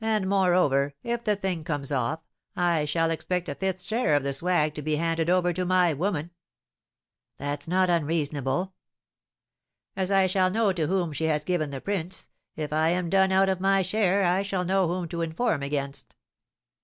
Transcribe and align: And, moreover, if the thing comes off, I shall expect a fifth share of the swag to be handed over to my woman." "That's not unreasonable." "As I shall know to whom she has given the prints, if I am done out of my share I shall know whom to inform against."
And, 0.00 0.28
moreover, 0.28 0.94
if 1.02 1.24
the 1.24 1.34
thing 1.34 1.64
comes 1.64 1.90
off, 1.90 2.20
I 2.54 2.84
shall 2.84 3.10
expect 3.10 3.48
a 3.48 3.56
fifth 3.56 3.82
share 3.82 4.14
of 4.14 4.22
the 4.22 4.32
swag 4.32 4.72
to 4.74 4.82
be 4.82 4.94
handed 4.94 5.28
over 5.28 5.52
to 5.52 5.64
my 5.64 5.92
woman." 5.94 6.30
"That's 7.38 7.66
not 7.66 7.90
unreasonable." 7.90 8.72
"As 9.96 10.12
I 10.12 10.28
shall 10.28 10.52
know 10.52 10.72
to 10.74 10.86
whom 10.86 11.12
she 11.12 11.24
has 11.24 11.42
given 11.42 11.70
the 11.70 11.80
prints, 11.80 12.28
if 12.54 12.72
I 12.72 12.90
am 12.90 13.10
done 13.10 13.32
out 13.32 13.48
of 13.48 13.58
my 13.58 13.82
share 13.82 14.24
I 14.24 14.42
shall 14.42 14.64
know 14.64 14.86
whom 14.86 15.08
to 15.08 15.22
inform 15.22 15.64
against." 15.64 16.14